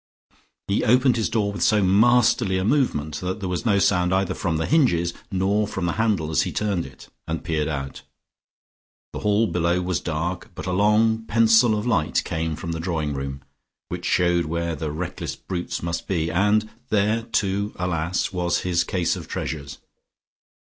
He 0.67 0.83
opened 0.83 1.15
his 1.15 1.29
door 1.29 1.51
with 1.53 1.61
so 1.61 1.83
masterly 1.83 2.57
a 2.57 2.65
movement 2.65 3.17
that 3.19 3.39
there 3.39 3.47
was 3.47 3.67
no 3.67 3.77
sound 3.77 4.11
either 4.11 4.33
from 4.33 4.57
the 4.57 4.65
hinges 4.65 5.13
nor 5.31 5.67
from 5.67 5.85
the 5.85 5.91
handle 6.01 6.31
as 6.31 6.41
he 6.41 6.51
turned 6.51 6.87
it, 6.87 7.09
and 7.27 7.43
peered 7.43 7.67
out. 7.67 8.01
The 9.13 9.19
hall 9.19 9.45
below 9.45 9.79
was 9.79 9.99
dark, 9.99 10.49
but 10.55 10.65
a 10.65 10.71
long 10.71 11.25
pencil 11.25 11.77
of 11.77 11.85
light 11.85 12.23
came 12.23 12.55
from 12.55 12.71
the 12.71 12.79
drawing 12.79 13.13
room, 13.13 13.43
which 13.89 14.05
showed 14.07 14.45
where 14.45 14.75
the 14.75 14.89
reckless 14.89 15.35
brutes 15.35 15.83
must 15.83 16.07
be, 16.07 16.31
and 16.31 16.67
there, 16.89 17.21
too, 17.21 17.73
alas! 17.75 18.33
was 18.33 18.61
his 18.61 18.83
case 18.83 19.15
of 19.15 19.27
treasures. 19.27 19.77